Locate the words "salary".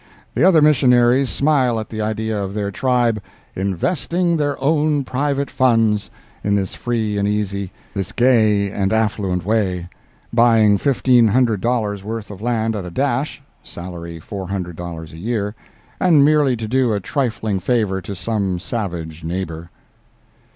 13.61-14.19